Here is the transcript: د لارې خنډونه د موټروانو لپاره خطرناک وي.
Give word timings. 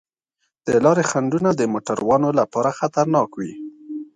د 0.67 0.69
لارې 0.85 1.03
خنډونه 1.11 1.49
د 1.55 1.61
موټروانو 1.73 2.29
لپاره 2.39 2.75
خطرناک 2.79 3.29
وي. 3.39 3.51